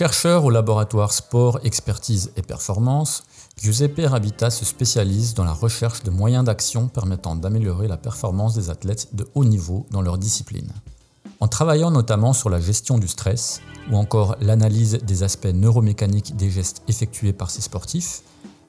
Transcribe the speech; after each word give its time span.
Chercheur 0.00 0.46
au 0.46 0.50
laboratoire 0.50 1.12
Sport, 1.12 1.60
Expertise 1.62 2.32
et 2.34 2.40
Performance, 2.40 3.22
Giuseppe 3.60 4.00
Rabita 4.06 4.48
se 4.48 4.64
spécialise 4.64 5.34
dans 5.34 5.44
la 5.44 5.52
recherche 5.52 6.02
de 6.04 6.10
moyens 6.10 6.42
d'action 6.42 6.88
permettant 6.88 7.36
d'améliorer 7.36 7.86
la 7.86 7.98
performance 7.98 8.54
des 8.54 8.70
athlètes 8.70 9.14
de 9.14 9.28
haut 9.34 9.44
niveau 9.44 9.84
dans 9.90 10.00
leur 10.00 10.16
discipline. 10.16 10.72
En 11.38 11.48
travaillant 11.48 11.90
notamment 11.90 12.32
sur 12.32 12.48
la 12.48 12.60
gestion 12.60 12.96
du 12.96 13.08
stress 13.08 13.60
ou 13.92 13.96
encore 13.98 14.36
l'analyse 14.40 15.00
des 15.02 15.22
aspects 15.22 15.52
neuromécaniques 15.52 16.34
des 16.34 16.48
gestes 16.48 16.82
effectués 16.88 17.34
par 17.34 17.50
ces 17.50 17.60
sportifs, 17.60 18.22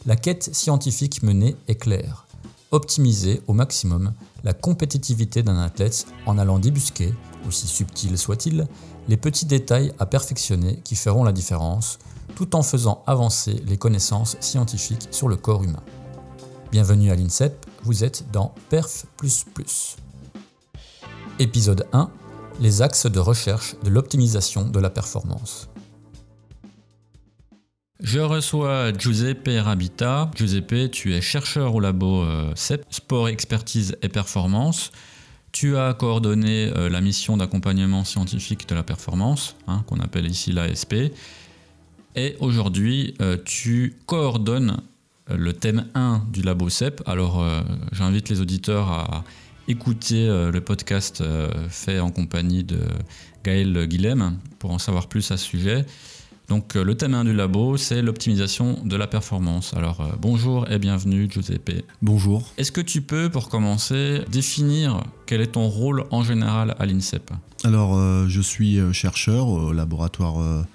la 0.05 0.17
quête 0.17 0.53
scientifique 0.53 1.23
menée 1.23 1.55
est 1.69 1.75
claire. 1.75 2.25
Optimiser 2.71 3.41
au 3.47 3.53
maximum 3.53 4.11
la 4.43 4.51
compétitivité 4.51 5.43
d'un 5.43 5.59
athlète 5.59 6.07
en 6.25 6.37
allant 6.37 6.59
débusquer, 6.59 7.13
aussi 7.47 7.67
subtil 7.67 8.17
soit-il, 8.17 8.67
les 9.07 9.17
petits 9.17 9.45
détails 9.45 9.93
à 9.99 10.05
perfectionner 10.05 10.79
qui 10.83 10.95
feront 10.95 11.23
la 11.23 11.31
différence, 11.31 11.99
tout 12.35 12.55
en 12.55 12.63
faisant 12.63 13.03
avancer 13.07 13.61
les 13.65 13.77
connaissances 13.77 14.37
scientifiques 14.39 15.07
sur 15.11 15.27
le 15.27 15.35
corps 15.35 15.63
humain. 15.63 15.83
Bienvenue 16.71 17.11
à 17.11 17.15
l'INSEP, 17.15 17.65
vous 17.83 18.03
êtes 18.03 18.25
dans 18.31 18.53
Perf. 18.69 19.05
Épisode 21.39 21.87
1 21.91 22.09
Les 22.59 22.81
axes 22.81 23.07
de 23.07 23.19
recherche 23.19 23.75
de 23.83 23.89
l'optimisation 23.89 24.69
de 24.69 24.79
la 24.79 24.89
performance. 24.89 25.67
Je 27.99 28.19
reçois 28.19 28.91
Giuseppe 28.97 29.49
Rabita. 29.63 30.31
Giuseppe, 30.35 30.89
tu 30.91 31.13
es 31.13 31.21
chercheur 31.21 31.75
au 31.75 31.79
labo 31.79 32.25
CEP, 32.55 32.83
Sport, 32.89 33.29
Expertise 33.29 33.95
et 34.01 34.09
Performance. 34.09 34.91
Tu 35.51 35.75
as 35.75 35.93
coordonné 35.93 36.71
euh, 36.75 36.89
la 36.89 37.01
mission 37.01 37.35
d'accompagnement 37.35 38.05
scientifique 38.05 38.69
de 38.69 38.75
la 38.75 38.83
performance, 38.83 39.57
hein, 39.67 39.83
qu'on 39.85 39.99
appelle 39.99 40.25
ici 40.25 40.53
l'ASP. 40.53 41.11
Et 42.15 42.35
aujourd'hui, 42.39 43.15
euh, 43.21 43.37
tu 43.43 43.97
coordonnes 44.05 44.77
euh, 45.29 45.35
le 45.35 45.51
thème 45.51 45.87
1 45.93 46.23
du 46.31 46.41
labo 46.41 46.69
CEP. 46.69 47.01
Alors, 47.05 47.45
j'invite 47.91 48.29
les 48.29 48.39
auditeurs 48.39 48.89
à 48.89 49.23
écouter 49.67 50.27
le 50.27 50.59
podcast 50.59 51.23
fait 51.69 51.99
en 51.99 52.11
compagnie 52.11 52.63
de 52.63 52.79
Gaël 53.43 53.87
Guilhem 53.87 54.37
pour 54.59 54.71
en 54.71 54.79
savoir 54.79 55.07
plus 55.07 55.31
à 55.31 55.37
ce 55.37 55.45
sujet. 55.45 55.85
Donc 56.51 56.75
euh, 56.75 56.83
le 56.83 56.95
thème 56.95 57.13
1 57.13 57.23
du 57.23 57.33
labo, 57.33 57.77
c'est 57.77 58.01
l'optimisation 58.01 58.77
de 58.83 58.97
la 58.97 59.07
performance. 59.07 59.73
Alors 59.73 60.01
euh, 60.01 60.07
bonjour 60.19 60.69
et 60.69 60.79
bienvenue 60.79 61.29
Giuseppe. 61.31 61.85
Bonjour. 62.01 62.51
Est-ce 62.57 62.73
que 62.73 62.81
tu 62.81 63.01
peux, 63.01 63.29
pour 63.29 63.47
commencer, 63.47 64.19
définir 64.29 65.01
quel 65.25 65.39
est 65.39 65.53
ton 65.53 65.69
rôle 65.69 66.03
en 66.11 66.23
général 66.23 66.75
à 66.77 66.85
l'INSEP? 66.85 67.31
Alors 67.63 67.95
euh, 67.95 68.25
je 68.27 68.41
suis 68.41 68.79
chercheur 68.91 69.47
au 69.47 69.71
laboratoire 69.71 70.65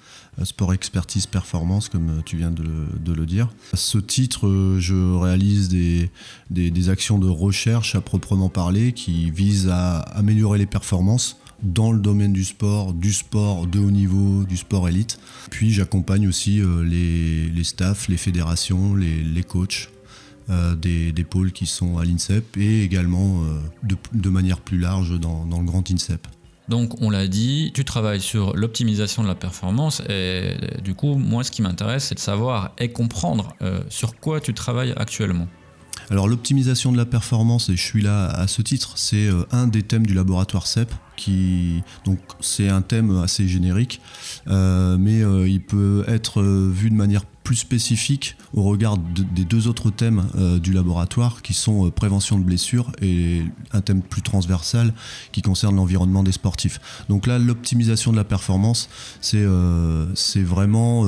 Sport 0.43 0.73
Expertise 0.73 1.27
Performance, 1.27 1.89
comme 1.89 2.23
tu 2.25 2.37
viens 2.37 2.49
de, 2.49 3.13
le 3.13 3.25
dire. 3.27 3.47
À 3.71 3.77
ce 3.77 3.99
titre, 3.99 4.77
je 4.79 5.15
réalise 5.15 5.69
des, 5.69 6.09
des, 6.49 6.89
actions 6.89 7.19
de 7.19 7.29
recherche 7.29 7.93
à 7.93 8.01
proprement 8.01 8.49
parler 8.49 8.93
qui 8.93 9.29
visent 9.29 9.69
à 9.69 9.99
améliorer 9.99 10.57
les 10.57 10.65
performances 10.65 11.37
dans 11.63 11.91
le 11.91 11.99
domaine 11.99 12.33
du 12.33 12.43
sport, 12.43 12.93
du 12.93 13.13
sport 13.13 13.67
de 13.67 13.79
haut 13.79 13.91
niveau, 13.91 14.43
du 14.43 14.57
sport 14.57 14.87
élite. 14.87 15.19
Puis 15.49 15.71
j'accompagne 15.71 16.27
aussi 16.27 16.61
euh, 16.61 16.83
les, 16.83 17.49
les, 17.49 17.63
staffs, 17.63 18.07
les 18.07 18.17
fédérations, 18.17 18.95
les, 18.95 19.21
les 19.21 19.43
coachs 19.43 19.89
euh, 20.49 20.75
des, 20.75 21.11
des, 21.11 21.23
pôles 21.23 21.51
qui 21.51 21.65
sont 21.65 21.97
à 21.97 22.05
l'INSEP 22.05 22.57
et 22.57 22.83
également 22.83 23.41
euh, 23.43 23.59
de, 23.83 23.97
de, 24.13 24.29
manière 24.29 24.59
plus 24.59 24.77
large 24.77 25.19
dans, 25.19 25.45
dans 25.45 25.59
le 25.59 25.65
grand 25.65 25.89
INSEP. 25.89 26.27
Donc 26.69 27.01
on 27.01 27.09
l'a 27.09 27.27
dit, 27.27 27.71
tu 27.73 27.85
travailles 27.85 28.21
sur 28.21 28.55
l'optimisation 28.55 29.23
de 29.23 29.27
la 29.27 29.35
performance 29.35 30.01
et 30.09 30.55
du 30.83 30.95
coup 30.95 31.15
moi 31.15 31.45
ce 31.45 31.51
qui 31.51 31.61
m'intéresse 31.61 32.05
c'est 32.05 32.15
de 32.15 32.19
savoir 32.19 32.73
et 32.77 32.91
comprendre 32.91 33.55
sur 33.87 34.19
quoi 34.19 34.41
tu 34.41 34.53
travailles 34.53 34.93
actuellement. 34.97 35.47
Alors 36.09 36.27
l'optimisation 36.27 36.91
de 36.91 36.97
la 36.97 37.05
performance, 37.05 37.69
et 37.69 37.75
je 37.75 37.81
suis 37.81 38.01
là 38.01 38.27
à 38.27 38.47
ce 38.47 38.61
titre, 38.61 38.93
c'est 38.95 39.27
euh, 39.27 39.43
un 39.51 39.67
des 39.67 39.83
thèmes 39.83 40.05
du 40.05 40.13
laboratoire 40.13 40.67
CEP. 40.67 40.91
Qui, 41.17 41.81
donc 42.05 42.19
c'est 42.41 42.69
un 42.69 42.83
thème 42.83 43.23
assez 43.23 43.47
générique, 43.47 44.01
euh, 44.47 44.97
mais 44.99 45.23
euh, 45.23 45.47
il 45.47 45.61
peut 45.61 46.05
être 46.07 46.43
vu 46.43 46.91
de 46.91 46.95
manière 46.95 47.25
plus 47.47 47.55
spécifique 47.55 48.35
au 48.53 48.63
regard 48.63 48.97
des 48.97 49.45
deux 49.45 49.69
autres 49.69 49.89
thèmes 49.89 50.27
du 50.61 50.73
laboratoire 50.73 51.41
qui 51.41 51.53
sont 51.53 51.89
prévention 51.91 52.37
de 52.37 52.43
blessures 52.43 52.91
et 53.01 53.41
un 53.71 53.79
thème 53.79 54.01
plus 54.01 54.21
transversal 54.21 54.93
qui 55.31 55.41
concerne 55.41 55.77
l'environnement 55.77 56.23
des 56.23 56.33
sportifs. 56.33 56.81
Donc 57.07 57.25
là, 57.25 57.39
l'optimisation 57.39 58.11
de 58.11 58.17
la 58.17 58.25
performance, 58.25 58.89
c'est 59.21 59.45
vraiment 60.43 61.05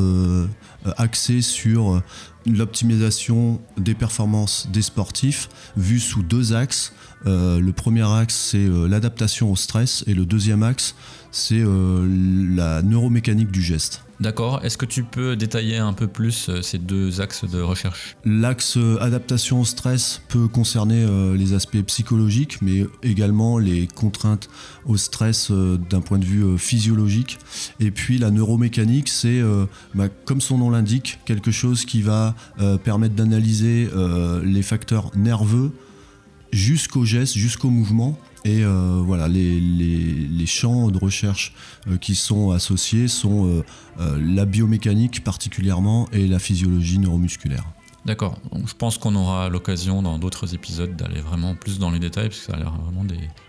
axé 0.96 1.42
sur 1.42 2.02
l'optimisation 2.46 3.60
des 3.78 3.94
performances 3.94 4.70
des 4.72 4.82
sportifs 4.82 5.50
vue 5.76 6.00
sous 6.00 6.24
deux 6.24 6.54
axes. 6.54 6.94
Euh, 7.26 7.60
le 7.60 7.72
premier 7.74 8.08
axe, 8.10 8.36
c'est 8.36 8.58
euh, 8.58 8.88
l'adaptation 8.88 9.52
au 9.52 9.56
stress 9.56 10.04
et 10.08 10.14
le 10.14 10.26
deuxième 10.26 10.64
axe, 10.64 10.96
c'est 11.32 11.60
euh, 11.60 12.08
la 12.56 12.82
neuromécanique 12.82 13.52
du 13.52 13.62
geste. 13.62 14.04
D'accord. 14.20 14.60
Est-ce 14.66 14.78
que 14.78 14.86
tu 14.86 15.04
peux 15.04 15.38
détailler 15.38 15.78
un 15.78 15.94
peu 15.94 16.08
plus 16.08 16.52
ces 16.62 16.78
deux 16.78 17.22
axes 17.22 17.46
de 17.46 17.62
recherche? 17.62 18.18
L'axe 18.26 18.78
adaptation 19.00 19.62
au 19.62 19.66
stress 19.66 20.22
peut 20.28 20.50
concerner 20.50 21.08
les 21.38 21.54
aspects 21.54 21.82
psychologiques, 21.84 22.62
mais 22.62 22.86
également 23.02 23.58
les 23.58 23.88
contraintes 23.88 24.50
au 24.86 24.98
stress 24.98 25.52
d'un 25.52 26.02
point 26.02 26.18
de 26.18 26.26
vue 26.26 26.58
physiologique. 26.58 27.40
Et 27.80 27.92
puis 27.92 28.18
la 28.18 28.30
neuromécanique, 28.30 29.08
c'est, 29.08 29.42
bah, 29.96 30.10
comme 30.26 30.42
son 30.42 30.58
nom 30.58 30.70
l'indique, 30.70 31.20
quelque 31.24 31.52
chose 31.52 31.86
qui 31.86 32.02
va 32.02 32.36
permettre 32.84 33.16
d'analyser 33.16 33.88
les 34.44 34.64
facteurs 34.64 35.12
nerveux 35.16 35.72
jusqu'au 36.52 37.06
geste, 37.06 37.38
jusqu'au 37.38 37.70
mouvement. 37.70 38.18
Et 38.46 38.64
euh, 38.64 39.02
voilà, 39.06 39.28
les, 39.28 40.46
champs 40.46 40.90
de 40.90 40.98
recherche 40.98 41.54
euh, 41.88 41.98
qui 41.98 42.16
sont 42.16 42.52
associés 42.52 43.08
sont 43.08 43.64
euh, 44.00 44.18
la 44.20 44.46
biomécanique 44.46 45.24
particulièrement 45.24 46.08
et 46.12 46.28
la 46.28 46.40
physiologie 46.40 47.00
neuromusculaire. 47.00 47.66
D'accord. 48.06 48.40
je 48.66 48.74
pense 48.74 48.98
qu'on 48.98 49.14
aura 49.16 49.50
l'occasion 49.50 50.02
dans 50.02 50.18
d'autres 50.18 50.56
épisodes 50.56 50.96
d'aller 50.96 51.20
vraiment 51.20 51.54
plus 51.54 51.80
dans 51.80 51.92
les 51.92 52.00
détails, 52.00 52.30
parce 52.30 52.40
que 52.40 52.46
ça 52.46 52.54
a 52.54 52.58
l'air 52.58 52.72
vraiment 52.72 53.04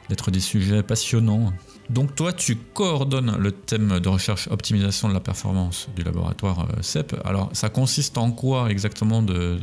d'être 0.08 0.30
des 0.30 0.40
sujets 0.40 0.82
passionnants. 0.82 1.52
Donc 1.90 2.14
toi, 2.14 2.32
tu 2.32 2.56
coordonnes 2.56 3.36
le 3.38 3.50
thème 3.52 3.98
de 3.98 4.08
recherche 4.08 4.48
optimisation 4.48 5.08
de 5.08 5.14
la 5.14 5.20
performance 5.20 5.88
du 5.96 6.02
laboratoire 6.04 6.68
CEP. 6.80 7.16
Alors 7.24 7.50
ça 7.52 7.68
consiste 7.68 8.16
en 8.16 8.30
quoi 8.30 8.70
exactement 8.70 9.22
de 9.22 9.58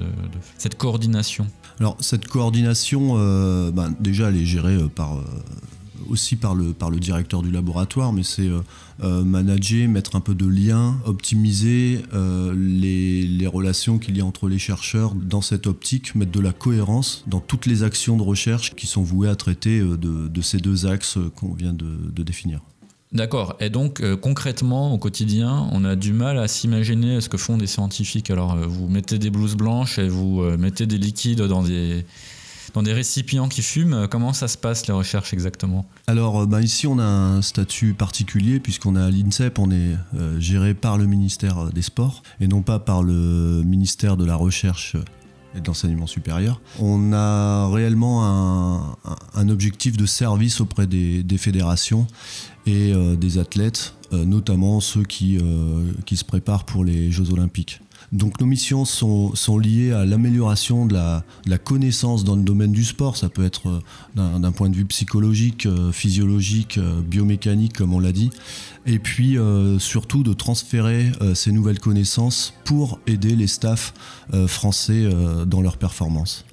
cette 0.57 0.77
coordination? 0.77 1.47
Alors 1.79 1.95
cette 1.99 2.27
coordination, 2.27 3.13
euh, 3.17 3.71
ben, 3.71 3.93
déjà 3.99 4.29
elle 4.29 4.37
est 4.37 4.45
gérée 4.45 4.75
euh, 4.75 4.87
par, 4.87 5.17
euh, 5.17 5.23
aussi 6.09 6.35
par 6.35 6.55
le, 6.55 6.73
par 6.73 6.89
le 6.89 6.99
directeur 6.99 7.41
du 7.41 7.51
laboratoire, 7.51 8.13
mais 8.13 8.23
c'est 8.23 8.49
manager, 9.01 9.87
mettre 9.87 10.15
un 10.15 10.21
peu 10.21 10.33
de 10.33 10.47
lien, 10.47 10.97
optimiser 11.05 12.01
les, 12.55 13.23
les, 13.23 13.47
relations 13.47 13.99
qu'il 13.99 14.17
y 14.17 14.21
a 14.21 14.25
entre 14.25 14.47
les 14.47 14.57
chercheurs 14.57 15.13
dans 15.13 15.41
cette 15.41 15.67
optique, 15.67 16.15
mettre 16.15 16.31
de 16.31 16.39
la 16.39 16.51
cohérence 16.51 17.23
dans 17.27 17.39
toutes 17.39 17.65
les 17.65 17.83
actions 17.83 18.17
de 18.17 18.23
recherche 18.23 18.75
qui 18.75 18.87
sont 18.87 19.03
vouées 19.03 19.29
à 19.29 19.35
traiter 19.35 19.79
de, 19.79 20.27
de 20.27 20.41
ces 20.41 20.57
deux 20.57 20.85
axes 20.85 21.17
qu'on 21.35 21.53
vient 21.53 21.73
de, 21.73 22.23
définir. 22.23 22.61
D'accord. 23.13 23.55
Et 23.61 23.69
donc, 23.69 24.01
euh, 24.01 24.17
concrètement, 24.17 24.93
au 24.93 24.97
quotidien, 24.97 25.69
on 25.71 25.85
a 25.85 25.95
du 25.95 26.11
mal 26.11 26.37
à 26.37 26.47
s'imaginer 26.47 27.21
ce 27.21 27.29
que 27.29 27.37
font 27.37 27.57
des 27.57 27.67
scientifiques. 27.67 28.29
Alors, 28.29 28.53
euh, 28.53 28.65
vous 28.67 28.89
mettez 28.89 29.17
des 29.17 29.29
blouses 29.29 29.55
blanches 29.55 29.97
et 29.97 30.09
vous 30.09 30.41
euh, 30.41 30.57
mettez 30.57 30.87
des 30.87 30.97
liquides 30.97 31.41
dans 31.41 31.63
des, 31.63 32.05
dans 32.73 32.83
des 32.83 32.93
récipients 32.93 33.47
qui 33.49 33.61
fument. 33.61 34.07
Comment 34.09 34.33
ça 34.33 34.47
se 34.47 34.57
passe, 34.57 34.87
les 34.87 34.93
recherches, 34.93 35.33
exactement 35.33 35.85
Alors, 36.07 36.47
bah, 36.47 36.61
ici, 36.61 36.87
on 36.87 36.99
a 36.99 37.05
un 37.05 37.41
statut 37.41 37.93
particulier, 37.93 38.59
puisqu'on 38.59 38.95
a 38.95 39.09
l'INSEP, 39.09 39.59
on 39.59 39.71
est 39.71 39.95
géré 40.39 40.73
par 40.73 40.97
le 40.97 41.05
ministère 41.05 41.71
des 41.71 41.81
Sports, 41.81 42.23
et 42.39 42.47
non 42.47 42.61
pas 42.61 42.79
par 42.79 43.03
le 43.03 43.63
ministère 43.63 44.17
de 44.17 44.25
la 44.25 44.35
Recherche 44.35 44.95
et 45.55 45.61
de 45.61 45.67
l'enseignement 45.67 46.07
supérieur. 46.07 46.61
On 46.79 47.13
a 47.13 47.67
réellement 47.69 48.95
un, 49.33 49.49
objectif 49.49 49.97
de 49.97 50.05
service 50.05 50.61
auprès 50.61 50.87
des, 50.87 51.37
fédérations 51.37 52.07
et 52.65 52.93
euh, 52.93 53.15
des 53.15 53.37
athlètes, 53.37 53.93
euh, 54.11 54.25
notamment 54.25 54.79
ceux 54.79 55.03
euh, 55.21 55.91
qui 56.05 56.17
se 56.17 56.25
préparent 56.25 56.65
pour 56.65 56.83
les 56.83 57.11
Jeux 57.11 57.31
olympiques. 57.31 57.81
Donc 58.11 58.39
nos 58.39 58.45
missions 58.45 58.85
sont, 58.85 59.57
liées 59.57 59.91
à 59.91 60.05
l'amélioration 60.05 60.85
de 60.85 60.93
la, 60.93 61.23
la, 61.45 61.57
connaissance 61.57 62.23
dans 62.23 62.35
le 62.35 62.43
domaine 62.43 62.71
du 62.71 62.85
sport. 62.85 63.17
Ça 63.17 63.29
peut 63.29 63.43
être 63.43 63.81
d'un 64.15 64.51
point 64.51 64.69
de 64.69 64.75
vue 64.75 64.85
psychologique, 64.85 65.67
physiologique, 65.91 66.79
biomécanique, 66.79 67.73
comme 67.73 67.93
on 67.93 67.99
l'a 67.99 68.13
dit. 68.13 68.29
Et 68.85 68.99
puis 68.99 69.37
surtout 69.79 70.23
de 70.23 70.33
transférer 70.33 71.11
ces 71.35 71.51
nouvelles 71.51 71.79
connaissances 71.79 72.53
pour 72.63 72.99
aider 73.07 73.35
les 73.35 73.47
staffs 73.47 73.93
français 74.47 75.09
dans 75.45 75.61
leur 75.61 75.77
performance. 75.77 76.45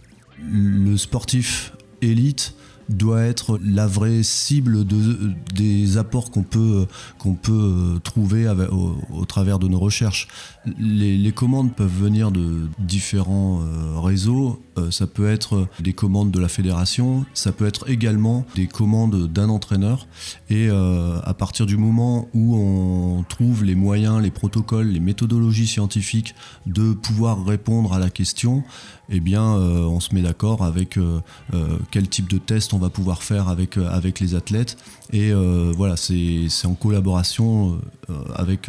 Le 0.50 0.96
sportif 0.96 1.72
élite 2.02 2.54
doit 2.88 3.22
être 3.22 3.58
la 3.64 3.86
vraie 3.86 4.22
cible 4.22 4.84
de, 4.84 5.32
des 5.54 5.96
apports 5.96 6.30
qu'on 6.30 6.42
peut, 6.42 6.86
qu'on 7.18 7.34
peut 7.34 8.00
trouver 8.02 8.48
au, 8.48 9.24
travers 9.24 9.58
de 9.58 9.68
nos 9.68 9.78
recherches. 9.78 10.28
Les, 10.78 11.32
commandes 11.32 11.74
peuvent 11.74 11.92
venir 11.92 12.30
de 12.30 12.68
différents 12.78 13.60
euh, 13.60 13.98
réseaux. 13.98 14.62
Euh, 14.78 14.90
ça 14.90 15.06
peut 15.06 15.28
être 15.28 15.66
des 15.80 15.92
commandes 15.92 16.30
de 16.30 16.38
la 16.38 16.48
fédération, 16.48 17.24
ça 17.34 17.50
peut 17.50 17.66
être 17.66 17.90
également 17.90 18.46
des 18.54 18.66
commandes 18.66 19.26
d'un 19.32 19.48
entraîneur. 19.48 20.06
Et 20.50 20.68
euh, 20.68 21.18
à 21.24 21.34
partir 21.34 21.66
du 21.66 21.76
moment 21.76 22.28
où 22.34 22.56
on 22.56 23.24
trouve 23.28 23.64
les 23.64 23.74
moyens, 23.74 24.22
les 24.22 24.30
protocoles, 24.30 24.88
les 24.88 25.00
méthodologies 25.00 25.66
scientifiques 25.66 26.34
de 26.66 26.92
pouvoir 26.92 27.44
répondre 27.44 27.92
à 27.92 27.98
la 27.98 28.10
question, 28.10 28.62
eh 29.10 29.20
bien, 29.20 29.42
on 29.42 30.00
se 30.00 30.14
met 30.14 30.22
d'accord 30.22 30.64
avec 30.64 30.98
quel 31.90 32.08
type 32.08 32.28
de 32.30 32.38
test 32.38 32.72
on 32.74 32.78
va 32.78 32.90
pouvoir 32.90 33.22
faire 33.22 33.48
avec, 33.48 33.76
avec 33.76 34.20
les 34.20 34.34
athlètes. 34.34 34.76
Et 35.12 35.32
voilà, 35.76 35.96
c'est 35.96 36.48
en 36.64 36.74
collaboration 36.74 37.78
avec, 38.34 38.68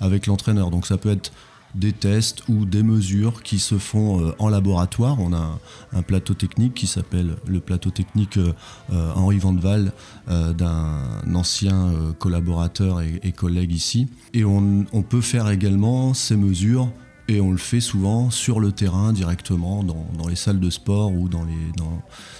avec 0.00 0.26
l'entraîneur. 0.26 0.70
Donc 0.70 0.86
ça 0.86 0.96
peut 0.96 1.10
être 1.10 1.32
des 1.74 1.92
tests 1.92 2.42
ou 2.48 2.66
des 2.66 2.82
mesures 2.82 3.42
qui 3.42 3.58
se 3.58 3.78
font 3.78 4.20
euh, 4.20 4.34
en 4.38 4.48
laboratoire. 4.48 5.20
On 5.20 5.32
a 5.32 5.58
un, 5.92 6.02
plateau 6.02 6.34
technique 6.34 6.74
qui 6.74 6.86
s'appelle 6.86 7.36
le 7.46 7.60
plateau 7.60 7.90
technique 7.90 8.36
euh, 8.36 8.52
euh, 8.92 9.12
Henri 9.14 9.38
Van 9.38 9.54
Val, 9.54 9.92
d'un 10.26 11.02
ancien 11.34 11.92
collaborateur 12.18 13.00
et, 13.00 13.32
collègue 13.32 13.72
ici. 13.72 14.08
Et 14.32 14.44
on, 14.44 14.84
peut 15.08 15.20
faire 15.20 15.50
également 15.50 16.14
ces 16.14 16.36
mesures 16.36 16.90
et 17.28 17.40
on 17.40 17.50
le 17.50 17.58
fait 17.58 17.80
souvent 17.80 18.30
sur 18.30 18.60
le 18.60 18.72
terrain 18.72 19.12
directement, 19.12 19.82
dans, 19.82 20.28
les 20.28 20.36
salles 20.36 20.60
de 20.60 20.70
sport 20.70 21.12
ou 21.12 21.28
dans 21.28 21.44
les, 21.44 21.72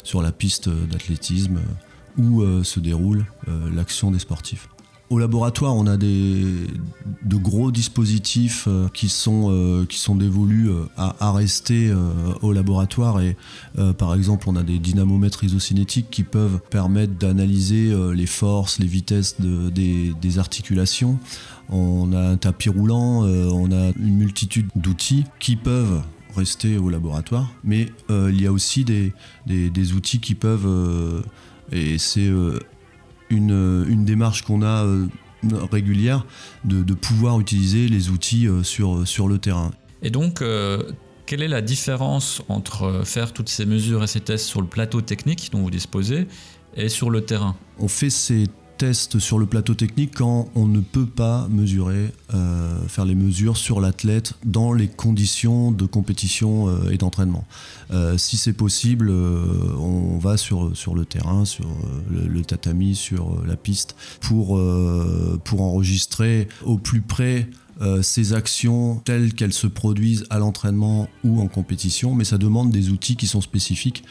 sur 0.03 0.23
la 0.23 0.33
piste 0.33 0.69
d'athlétisme 0.69 1.61
où 2.19 2.45
se 2.63 2.81
déroule 2.81 3.27
l'action 3.73 4.11
des 4.11 4.19
sportifs. 4.19 4.69
Au 5.11 5.19
laboratoire, 5.19 5.77
on 5.77 5.87
a 5.87 5.99
des, 5.99 6.67
de 7.23 7.37
gros 7.37 7.71
dispositifs 7.71 8.65
euh, 8.67 8.89
qui, 8.89 9.11
sont, 9.11 9.49
euh, 9.51 9.85
qui 9.85 9.99
sont 9.99 10.17
dévolus 10.17 10.71
euh, 10.71 10.87
à, 10.97 11.31
rester 11.31 11.93
au 12.43 12.53
laboratoire. 12.53 13.21
Et 13.21 13.37
par 13.99 14.15
exemple, 14.15 14.49
on 14.49 14.57
a 14.57 14.63
des 14.63 14.79
dynamomètres 14.79 15.45
isocinétiques 15.45 16.09
qui 16.11 16.23
peuvent 16.23 16.61
permettre 16.71 17.13
d'analyser 17.15 17.93
les 18.15 18.27
forces, 18.27 18.79
les 18.79 18.87
vitesses 18.87 19.37
des, 19.41 20.39
articulations. 20.39 21.19
On 21.71 22.13
a 22.13 22.21
un 22.21 22.37
tapis 22.37 22.69
roulant, 22.69 23.23
on 23.23 23.73
a 23.73 23.93
une 23.99 24.17
multitude 24.17 24.69
d'outils 24.77 25.25
qui 25.41 25.57
peuvent 25.57 26.03
rester 26.37 26.77
au 26.77 26.91
laboratoire. 26.91 27.51
Mais 27.65 27.89
il 28.11 28.41
y 28.41 28.47
a 28.47 28.53
aussi 28.53 28.85
des, 28.85 29.13
des 29.47 29.93
outils 29.95 30.21
qui 30.21 30.35
peuvent, 30.35 31.23
et 31.73 31.99
c'est 31.99 32.31
une, 33.31 34.05
démarche 34.05 34.43
qu'on 34.43 34.63
a 34.63 34.85
euh, 34.85 35.07
régulière 35.71 36.27
de, 36.65 36.95
pouvoir 36.95 37.41
utiliser 37.41 37.89
les 37.89 38.11
outils 38.11 38.47
euh, 38.47 38.63
sur, 38.63 39.07
sur 39.07 39.29
le 39.29 39.39
terrain. 39.39 39.71
Et 40.03 40.11
donc, 40.11 40.43
euh, 40.43 40.83
quelle 41.27 41.43
est 41.43 41.49
la 41.49 41.63
différence 41.63 42.43
entre 42.49 43.03
faire 43.05 43.33
toutes 43.33 43.49
ces 43.49 43.67
mesures 43.67 44.03
et 44.05 44.07
ces 44.07 44.21
tests 44.21 44.47
sur 44.47 44.61
le 44.61 44.67
plateau 44.67 45.01
technique 45.01 45.51
dont 45.53 45.61
vous 45.61 45.71
disposez 45.71 46.27
et 46.77 46.89
sur 46.89 47.11
le 47.11 47.23
terrain? 47.23 47.57
On 47.79 47.89
fait 47.89 48.11
ces 48.11 48.45
test 48.77 49.19
sur 49.19 49.39
le 49.39 49.47
plateau 49.47 49.75
technique 49.75 50.13
quand 50.17 50.49
on 50.55 50.67
ne 50.67 50.81
peut 50.81 51.07
pas 51.07 51.49
mesurer, 51.49 52.13
euh, 52.35 52.87
faire 52.89 53.05
les 53.05 53.15
mesures 53.15 53.57
sur 53.57 53.81
l'athlète 53.81 54.35
dans 54.45 54.73
les 54.73 54.89
conditions 54.89 55.71
de 55.71 55.87
compétition 55.87 56.69
euh, 56.69 56.91
et 56.91 56.99
d'entraînement. 56.99 57.45
Euh, 57.93 58.19
si 58.19 58.37
c'est 58.37 58.53
possible, 58.53 59.11
on 59.11 60.19
va 60.19 60.37
sur, 60.37 60.71
le 60.95 61.05
terrain, 61.05 61.45
sur 61.45 61.67
le, 62.11 62.43
tatami, 62.43 62.95
sur 62.95 63.43
la 63.47 63.57
piste, 63.57 63.97
pour, 64.21 64.53
enregistrer 65.55 66.49
au 66.65 66.79
plus 66.79 67.01
près 67.01 67.49
ces 68.03 68.33
actions 68.35 68.97
telles 69.05 69.35
qu'elles 69.35 69.53
se 69.53 69.67
produisent 69.67 70.27
à 70.31 70.39
l'entraînement 70.39 71.09
ou 71.25 71.41
en 71.41 71.49
compétition, 71.49 72.15
mais 72.15 72.25
ça 72.25 72.39
demande 72.39 72.71
des 72.71 72.91
outils 72.91 73.17
qui 73.17 73.27
sont 73.27 73.41
spécifiques 73.41 74.05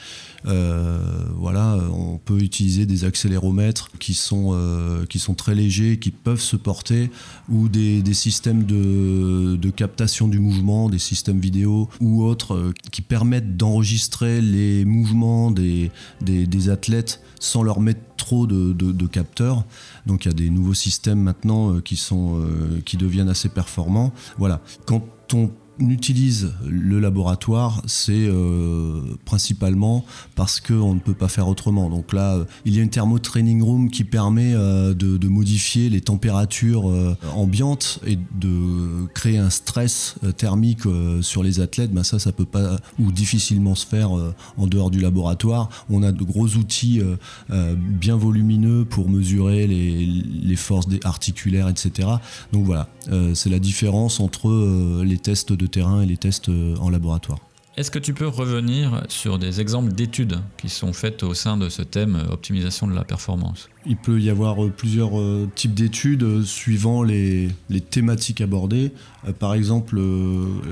voilà, 0.46 1.78
on 1.92 2.18
peut 2.18 2.40
utiliser 2.40 2.86
des 2.86 3.06
accéléromètres 3.06 3.90
qui 4.00 4.14
sont, 4.14 4.52
euh, 4.54 5.06
qui 5.06 5.20
sont 5.20 5.34
très 5.34 5.56
légers, 5.56 5.98
qui 5.98 6.12
peuvent 6.12 6.42
se 6.42 6.56
porter, 6.56 7.12
ou 7.50 7.70
des, 7.70 8.02
systèmes 8.14 8.64
de, 8.64 9.70
captation 9.76 10.28
du 10.28 10.40
mouvement, 10.40 10.90
des 10.90 11.00
systèmes 11.00 11.40
vidéo 11.40 11.90
ou 12.00 12.24
autres 12.24 12.54
euh, 12.54 12.74
qui 12.92 13.02
permettent 13.02 13.58
d'enregistrer 13.58 14.42
les 14.42 14.86
mouvements 14.86 15.52
des, 15.52 15.92
des, 16.22 16.70
athlètes 16.70 17.22
sans 17.40 17.64
leur 17.64 17.80
mettre 17.80 18.02
trop 18.18 18.48
de, 18.48 19.08
capteurs. 19.08 19.66
Donc 20.06 20.26
il 20.26 20.30
y 20.30 20.32
a 20.32 20.36
des 20.36 20.50
nouveaux 20.50 20.74
systèmes 20.74 21.20
maintenant 21.20 21.80
qui, 21.82 21.98
sont, 21.98 22.40
qui 22.86 22.98
deviennent 22.98 23.30
assez 23.30 23.50
performants. 23.50 24.14
Voilà. 24.38 24.62
Quand 24.86 25.04
on 25.34 25.52
utilise 25.80 26.54
le 26.66 27.00
laboratoire, 27.00 27.82
c'est 27.88 28.14
euh, 28.14 29.02
principalement 29.26 30.06
parce 30.36 30.60
qu'on 30.60 30.94
ne 30.94 31.00
peut 31.00 31.14
pas 31.14 31.28
faire 31.28 31.48
autrement. 31.48 31.90
Donc 31.90 32.14
là, 32.14 32.36
euh, 32.36 32.46
il 32.66 32.76
y 32.76 32.80
a 32.80 32.84
une 32.84 32.90
thermo-training 32.90 33.62
room 33.64 33.90
qui 33.90 34.04
permet 34.04 34.54
euh, 34.54 34.94
de, 34.94 35.28
modifier 35.28 35.90
les 35.90 36.02
températures 36.02 36.92
ambiantes 37.34 38.00
et 38.06 38.18
de 38.18 39.08
créer 39.16 39.40
un 39.40 39.50
stress 39.50 40.16
thermique 40.38 40.82
sur 41.22 41.42
les 41.42 41.60
athlètes. 41.60 41.92
Ben 41.92 42.04
ça, 42.04 42.20
ça 42.20 42.32
peut 42.32 42.46
pas 42.46 42.78
ou 43.00 43.12
difficilement 43.12 43.74
se 43.74 43.88
faire 43.88 44.12
en 44.12 44.68
dehors 44.68 44.92
du 44.92 45.00
laboratoire. 45.00 45.70
On 45.90 46.04
a 46.04 46.12
de 46.12 46.24
gros 46.24 46.48
outils 46.50 47.02
bien 47.50 48.16
volumineux 48.16 48.86
pour 48.86 49.10
mesurer 49.10 49.66
les 49.66 50.56
forces 50.56 50.88
articulaires, 51.04 51.68
etc. 51.68 52.10
Donc 52.52 52.66
voilà, 52.66 52.90
c'est 53.34 53.50
la 53.50 53.60
différence 53.60 54.20
entre 54.20 55.02
les 55.04 55.18
tests 55.18 55.54
de 55.54 55.63
terrain 55.68 56.02
et 56.02 56.06
les 56.06 56.18
tests 56.18 56.50
euh, 56.50 56.76
en 56.78 56.90
laboratoire. 56.90 57.40
Est-ce 57.76 57.90
que 57.90 58.00
tu 58.00 58.14
peux 58.14 58.28
revenir 58.28 59.04
sur 59.08 59.40
des 59.40 59.60
exemples 59.60 59.94
d'études 59.94 60.40
qui 60.58 60.70
sont 60.70 60.94
faites 60.94 61.24
au 61.24 61.34
sein 61.34 61.58
de 61.58 61.70
ce 61.70 61.82
thème 61.82 62.16
euh, 62.16 62.34
optimisation 62.34 62.88
de 62.88 62.94
la 62.94 63.04
performance? 63.04 63.68
Il 63.86 63.98
peut 63.98 64.20
y 64.20 64.30
avoir 64.30 64.64
euh, 64.64 64.70
plusieurs 64.70 65.12
types 65.56 65.74
d'études 65.74 66.44
suivant 66.44 67.04
les, 67.04 67.50
les, 67.70 67.82
thématiques 67.82 68.42
abordées. 68.42 68.92
Par 69.40 69.54
exemple, 69.54 70.00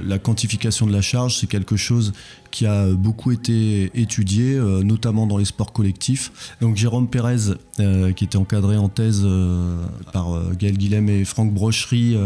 la 0.05 0.19
quantification 0.19 0.85
de 0.85 0.91
la 0.91 1.01
charge, 1.01 1.37
c'est 1.37 1.47
quelque 1.47 1.77
chose 1.77 2.13
qui 2.51 2.65
a 2.65 2.91
beaucoup 2.91 3.31
été 3.31 3.89
étudié, 3.95 4.55
euh, 4.55 4.83
notamment 4.83 5.25
dans 5.25 5.37
les 5.37 5.45
sports 5.45 5.73
collectifs. 5.73 6.55
Donc 6.59 6.75
Jérôme 6.75 7.07
Pérez, 7.07 7.55
euh, 7.79 8.11
qui 8.11 8.25
était 8.25 8.37
encadré 8.37 8.77
en 8.77 8.89
thèse 8.89 9.21
euh, 9.23 9.77
par 10.11 10.53
Gaël 10.53 10.77
Guilhem 10.77 11.09
et 11.09 11.25
Franck 11.25 11.53
Brochery, 11.53 12.17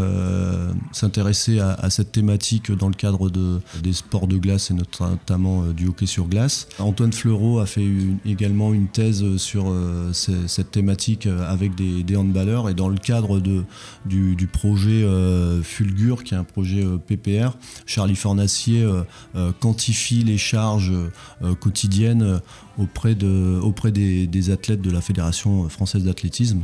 s'intéressait 0.92 1.60
à, 1.60 1.88
cette 1.90 2.10
thématique 2.10 2.72
dans 2.72 2.88
le 2.88 2.94
cadre 2.94 3.30
de, 3.30 3.60
des 3.82 3.92
sports 3.92 4.26
de 4.26 4.36
glace 4.36 4.72
et 4.72 4.74
notamment 4.74 5.62
du 5.68 5.86
hockey 5.86 6.06
sur 6.06 6.26
glace. 6.26 6.66
Antoine 6.78 7.12
Fleureau 7.12 7.60
a 7.60 7.66
fait 7.66 7.86
également 8.24 8.74
une 8.74 8.88
thèse 8.88 9.36
sur 9.36 9.72
cette 10.12 10.72
thématique 10.72 11.26
avec 11.26 11.76
des, 11.76 12.02
des, 12.02 12.16
handballeurs 12.16 12.68
et 12.68 12.74
dans 12.74 12.88
le 12.88 12.98
cadre 12.98 13.38
de, 13.38 13.62
du, 14.04 14.34
du 14.34 14.48
projet 14.48 15.06
Fulgur, 15.62 16.15
qui 16.22 16.34
est 16.34 16.36
un 16.36 16.44
projet 16.44 16.84
PPR, 17.06 17.56
Charlie 17.86 18.16
Fornacier 18.16 18.86
quantifie 19.60 20.22
les 20.22 20.38
charges 20.38 20.92
euh, 21.42 21.54
quotidiennes 21.54 22.22
euh, 22.22 22.38
auprès 22.78 23.14
des, 23.14 24.50
athlètes 24.50 24.80
de 24.80 24.90
la 24.90 25.00
Fédération 25.00 25.68
française 25.68 26.04
d'athlétisme. 26.04 26.62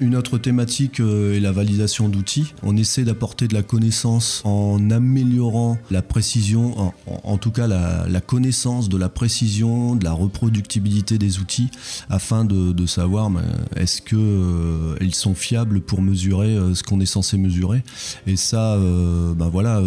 Une 0.00 0.16
autre 0.16 0.38
thématique 0.38 1.00
euh, 1.00 1.36
est 1.36 1.40
la 1.40 1.52
validation 1.52 2.08
d'outils. 2.08 2.54
On 2.62 2.76
essaie 2.76 3.04
d'apporter 3.04 3.48
de 3.48 3.54
la 3.54 3.62
connaissance 3.62 4.42
en 4.44 4.90
améliorant 4.90 5.78
la 5.90 6.02
précision, 6.02 6.92
en, 7.06 7.38
tout 7.38 7.50
cas 7.50 7.66
la, 7.66 8.20
connaissance 8.20 8.88
de 8.88 8.96
la 8.96 9.08
précision, 9.08 9.96
de 9.96 10.04
la 10.04 10.12
reproductibilité 10.12 11.18
des 11.18 11.38
outils, 11.38 11.70
afin 12.10 12.44
de, 12.44 12.86
savoir 12.86 13.30
ben, 13.30 13.42
est-ce 13.76 14.02
qu'ils 14.02 15.14
sont 15.14 15.34
fiables 15.34 15.80
pour 15.80 16.02
mesurer 16.02 16.56
ce 16.74 16.82
qu'on 16.82 17.00
est 17.00 17.06
censé 17.06 17.38
mesurer. 17.38 17.82
Et 18.26 18.36
ça, 18.36 18.76
ben 18.76 19.48
voilà 19.48 19.80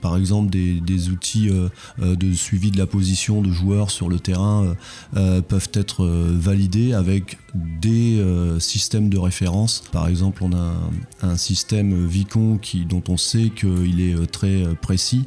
par 0.00 0.16
exemple 0.16 0.50
des, 0.50 1.08
outils 1.08 1.48
euh, 1.48 1.68
euh, 2.00 2.16
de 2.16 2.32
suivi 2.32 2.70
de 2.70 2.78
la 2.78 2.86
position 2.86 3.42
de 3.42 3.50
joueurs 3.50 3.90
sur 3.90 4.08
le 4.08 4.18
terrain 4.18 4.74
euh, 5.16 5.40
peuvent 5.42 5.70
être 5.74 6.06
validés 6.06 6.92
avec 6.92 7.38
des 7.54 8.24
systèmes 8.58 9.10
de 9.10 9.18
référence. 9.18 9.84
Par 9.92 10.08
exemple, 10.08 10.42
on 10.42 10.52
a 10.52 10.74
un, 11.22 11.36
système 11.36 12.06
Vicon 12.06 12.58
dont 12.88 13.02
on 13.08 13.16
sait 13.16 13.50
qu'il 13.50 14.00
est 14.00 14.26
très 14.30 14.64
précis 14.80 15.24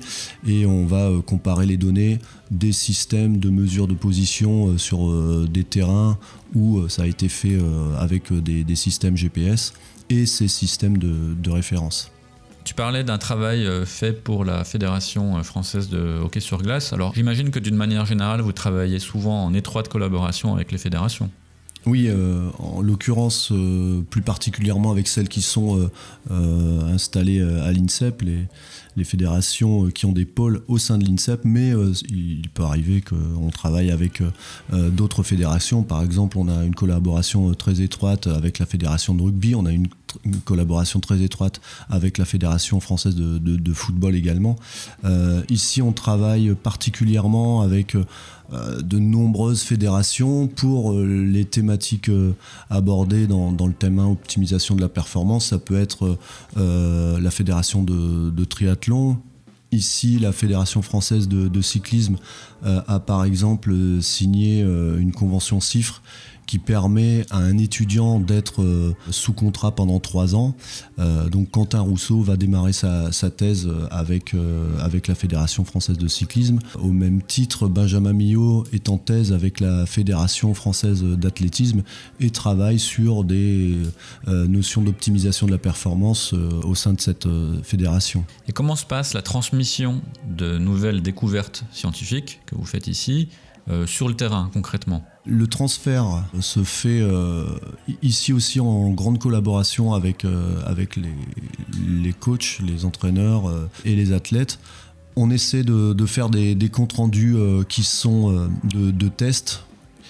et 0.47 0.65
on 0.65 0.85
va 0.85 1.11
comparer 1.25 1.65
les 1.65 1.77
données 1.77 2.19
des 2.51 2.71
systèmes 2.71 3.37
de 3.37 3.49
mesure 3.49 3.87
de 3.87 3.93
position 3.93 4.77
sur 4.77 5.11
des 5.47 5.63
terrains 5.63 6.17
où 6.55 6.87
ça 6.89 7.03
a 7.03 7.07
été 7.07 7.29
fait 7.29 7.57
avec 7.99 8.33
des, 8.33 8.75
systèmes 8.75 9.17
GPS 9.17 9.73
et 10.09 10.25
ces 10.25 10.47
systèmes 10.47 10.97
de 10.97 11.49
référence. 11.49 12.11
Tu 12.65 12.73
parlais 12.73 13.03
d'un 13.03 13.17
travail 13.17 13.67
fait 13.85 14.11
pour 14.11 14.43
la 14.43 14.63
Fédération 14.63 15.41
française 15.43 15.87
de 15.87 16.19
hockey 16.23 16.39
sur 16.39 16.61
glace. 16.61 16.91
Alors 16.93 17.13
j'imagine 17.13 17.51
que 17.51 17.59
d'une 17.59 17.75
manière 17.75 18.05
générale, 18.05 18.41
vous 18.41 18.51
travaillez 18.51 18.99
souvent 18.99 19.45
en 19.45 19.53
étroite 19.53 19.87
collaboration 19.87 20.53
avec 20.53 20.71
les 20.71 20.77
fédérations. 20.77 21.29
Oui, 21.85 22.07
euh, 22.07 22.49
en 22.57 22.81
l'occurrence, 22.81 23.51
euh, 23.51 24.01
plus 24.09 24.23
particulièrement 24.23 24.89
avec 24.89 25.07
celles 25.07 25.29
qui 25.29 25.41
sont 25.41 25.89
euh, 26.31 26.93
installées 26.93 27.41
à 27.41 27.71
l'INSEP, 27.71 28.23
les, 28.23 28.47
les, 28.97 29.03
fédérations 29.03 29.91
qui 29.91 30.07
ont 30.07 30.11
des 30.11 30.25
pôles 30.25 30.61
au 30.67 30.79
sein 30.79 30.97
de 30.97 31.05
l'INSEP, 31.05 31.41
mais 31.43 31.73
il 32.09 32.49
peut 32.53 32.63
arriver 32.63 33.01
qu'on 33.01 33.49
travaille 33.49 33.91
avec 33.91 34.23
d'autres 34.71 35.21
fédérations. 35.21 35.83
Par 35.83 36.01
exemple, 36.01 36.37
on 36.39 36.47
a 36.47 36.63
une 36.63 36.73
collaboration 36.73 37.53
très 37.53 37.81
étroite 37.81 38.25
avec 38.27 38.57
la 38.57 38.65
fédération 38.65 39.13
de 39.13 39.21
rugby, 39.21 39.53
on 39.53 39.65
a 39.65 39.71
une, 39.71 39.87
collaboration 40.43 40.99
très 40.99 41.21
étroite 41.21 41.61
avec 41.89 42.17
la 42.17 42.25
fédération 42.25 42.79
française 42.79 43.15
de, 43.15 43.73
football 43.73 44.15
également. 44.15 44.55
ici, 45.49 45.81
on 45.81 45.91
travaille 45.91 46.55
particulièrement 46.55 47.61
avec 47.61 47.95
euh, 48.53 48.79
de 48.81 48.99
nombreuses 48.99 49.63
fédérations 49.63 50.47
pour 50.47 50.93
euh, 50.93 51.03
les 51.03 51.45
thématiques 51.45 52.09
euh, 52.09 52.33
abordées 52.69 53.25
dans, 53.25 53.49
le 53.49 53.73
thème 53.73 53.97
1, 53.97 54.05
optimisation 54.05 54.75
de 54.75 54.81
la 54.81 54.89
performance. 54.89 55.47
Ça 55.47 55.57
peut 55.57 55.79
être 55.79 56.17
la 56.55 57.31
fédération 57.31 57.83
de, 57.83 58.45
triathlon, 58.45 59.17
Ici, 59.71 60.19
la 60.19 60.31
Fédération 60.31 60.81
française 60.81 61.27
de, 61.27 61.61
cyclisme 61.61 62.15
a 62.63 62.99
par 62.99 63.25
exemple 63.25 63.73
signé 63.99 64.61
une 64.61 65.11
convention 65.11 65.59
CIFRE 65.59 66.01
qui 66.45 66.59
permet 66.59 67.25
à 67.29 67.37
un 67.37 67.57
étudiant 67.57 68.19
d'être 68.19 68.61
euh, 68.61 68.95
sous 69.09 69.33
contrat 69.33 69.73
pendant 69.73 69.99
trois 69.99 70.35
ans. 70.35 70.55
Euh, 70.99 71.29
donc 71.29 71.51
Quentin 71.51 71.81
Rousseau 71.81 72.21
va 72.21 72.37
démarrer 72.37 72.73
sa, 72.73 73.09
thèse 73.35 73.69
avec, 73.91 74.33
euh, 74.33 74.77
avec 74.79 75.07
la 75.07 75.15
Fédération 75.15 75.65
française 75.65 75.97
de 75.97 76.07
cyclisme. 76.07 76.59
Au 76.75 76.91
même 76.91 77.21
titre, 77.21 77.67
Benjamin 77.67 78.13
Millot 78.13 78.65
est 78.73 78.89
en 78.89 78.97
thèse 78.97 79.33
avec 79.33 79.59
la 79.59 79.85
Fédération 79.85 80.53
française 80.53 81.03
d'athlétisme 81.03 81.83
et 82.19 82.29
travaille 82.29 82.79
sur 82.79 83.23
des 83.23 83.77
notions 84.27 84.81
d'optimisation 84.81 85.47
de 85.47 85.51
la 85.51 85.57
performance 85.57 86.33
au 86.33 86.75
sein 86.75 86.93
de 86.93 87.01
cette 87.01 87.27
fédération. 87.63 88.25
Et 88.47 88.51
comment 88.51 88.75
se 88.75 88.85
passe 88.85 89.13
la 89.13 89.21
transmission 89.21 90.01
de 90.29 90.57
nouvelles 90.57 91.01
découvertes 91.01 91.63
scientifiques 91.71 92.41
que 92.45 92.55
vous 92.55 92.65
faites 92.65 92.87
ici 92.87 93.29
sur 93.85 94.07
le 94.07 94.15
terrain 94.15 94.49
concrètement 94.53 95.03
le 95.25 95.47
transfert 95.47 96.23
se 96.39 96.63
fait 96.63 97.01
euh, 97.01 97.45
ici 98.01 98.31
aussi 98.31 98.59
en 98.59 98.89
grande 98.91 99.19
collaboration 99.19 99.93
avec, 99.93 100.23
euh, 100.23 100.61
avec 100.65 100.95
les, 100.95 102.13
coachs, 102.13 102.59
les 102.63 102.85
entraîneurs 102.85 103.49
euh, 103.49 103.69
et 103.83 103.95
les 103.95 104.13
athlètes. 104.13 104.59
On 105.15 105.31
essaie 105.31 105.63
de, 105.63 106.05
faire 106.05 106.29
des, 106.29 106.69
comptes 106.69 106.93
rendus 106.93 107.37
qui 107.69 107.83
sont 107.83 108.49
de, 108.65 109.07
tests, 109.07 109.63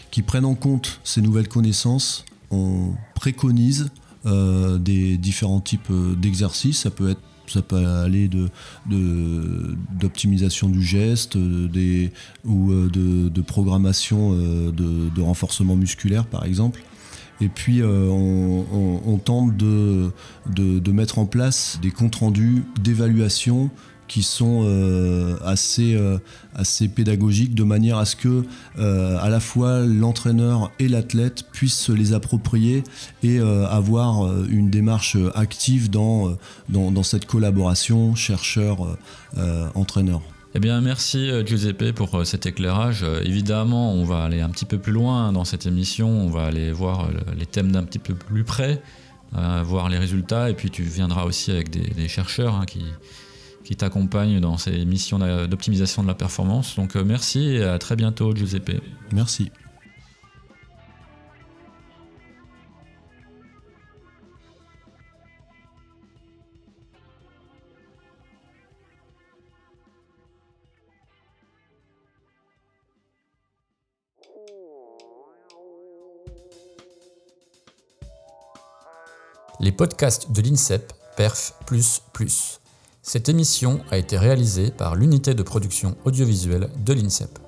qui 0.10 0.24
prennent 0.24 0.46
en 0.46 0.56
compte 0.56 1.00
ces 1.04 1.22
nouvelles 1.22 1.48
connaissances. 1.48 2.26
On 2.50 2.96
préconise 3.14 3.92
des 4.26 5.18
différents 5.20 5.60
types 5.60 5.92
d'exercices. 6.18 6.80
Ça 6.80 6.90
peut 6.90 7.12
être 7.12 7.22
ça 7.48 7.62
peut 7.62 7.86
aller 7.86 8.28
de, 8.28 8.50
d'optimisation 10.00 10.70
du 10.70 10.82
geste 10.82 11.38
des, 11.38 12.12
ou 12.44 12.72
euh, 12.72 12.90
de, 12.90 13.42
programmation 13.42 14.34
euh, 14.34 14.72
de, 14.72 15.22
renforcement 15.22 15.76
musculaire 15.76 16.26
par 16.26 16.46
exemple. 16.46 16.82
Et 17.42 17.50
puis 17.50 17.82
euh, 17.82 18.08
on, 18.10 19.18
tente 19.18 19.58
de, 19.58 20.12
de, 20.48 20.92
mettre 20.92 21.20
en 21.20 21.26
place 21.26 21.80
des 21.82 21.92
comptes 21.92 22.16
rendus 22.16 22.64
d'évaluation 22.82 23.70
qui 24.08 24.24
sont 24.24 24.64
euh, 24.66 25.38
assez, 25.44 25.96
euh, 25.96 26.18
assez 26.54 26.88
pédagogiques 26.88 27.56
de 27.56 27.64
manière 27.64 27.98
à 27.98 28.06
ce 28.06 28.16
que 28.16 28.44
euh, 28.78 29.18
à 29.20 29.30
la 29.30 29.40
fois 29.40 29.80
l'entraîneur 29.80 30.72
et 30.80 30.88
l'athlète 30.88 31.46
puissent 31.52 31.80
se 31.80 31.92
les 31.92 32.14
approprier 32.14 32.84
et 33.24 33.40
avoir 33.40 34.46
une 34.48 34.70
démarche 34.70 35.18
active 35.34 35.90
dans, 35.90 36.38
dans, 36.70 37.04
cette 37.04 37.26
collaboration 37.26 38.16
chercheur-entraîneur. 38.16 40.22
Eh 40.54 40.60
bien, 40.60 40.80
merci 40.82 41.30
Giuseppe 41.46 41.94
pour 41.94 42.26
cet 42.26 42.46
éclairage. 42.46 43.06
évidemment, 43.24 43.94
on 43.94 44.06
va 44.06 44.24
aller 44.24 44.42
un 44.42 44.50
petit 44.50 44.66
peu 44.66 44.78
plus 44.78 44.94
loin 44.94 45.32
dans 45.32 45.46
cette 45.46 45.66
émission. 45.66 46.10
On 46.10 46.30
va 46.30 46.46
aller 46.46 46.72
voir 46.72 47.10
les 47.38 47.46
thèmes 47.46 47.72
d'un 47.72 47.84
petit 47.84 48.00
peu 48.00 48.14
plus 48.14 48.44
près, 48.44 48.82
voir 49.34 49.90
les 49.90 49.98
résultats. 49.98 50.50
Et 50.50 50.54
puis, 50.54 50.70
tu 50.70 50.84
viendras 50.84 51.24
aussi 51.24 51.52
avec 51.52 51.70
des, 51.70 52.08
chercheurs 52.08 52.56
hein, 52.56 52.66
qui, 52.66 52.84
qui 53.66 53.76
t'accompagne 53.76 54.40
dans 54.40 54.58
ces 54.58 54.86
missions 54.86 55.20
d'optimisation 55.48 56.04
de 56.04 56.08
la 56.08 56.14
performance. 56.14 56.76
Donc 56.76 56.96
euh, 56.96 57.04
merci 57.04 57.56
et 57.56 57.64
à 57.64 57.78
très 57.80 57.96
bientôt 57.96 58.34
Giuseppe. 58.34 58.82
Merci. 59.12 59.52
Les 79.62 79.72
podcasts 79.72 80.32
de 80.32 80.42
l'INSEP, 80.42 80.94
Perf 81.18 81.54
plus 81.66 82.02
plus. 82.14 82.60
Cette 83.08 83.30
émission 83.30 83.82
a 83.92 84.00
été 84.00 84.18
réalisée 84.18 84.72
par 84.72 84.96
l'unité 84.96 85.36
de 85.36 85.44
production 85.44 85.96
audiovisuelle 86.06 86.70
de 86.84 86.92
l'INSEP. 86.92 87.45